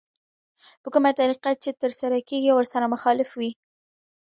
په 0.81 0.87
کومه 0.93 1.11
طريقه 1.19 1.51
چې 1.63 1.69
ترسره 1.81 2.17
کېږي 2.29 2.51
ورسره 2.53 2.85
مخالف 2.93 3.29
وي. 3.39 3.51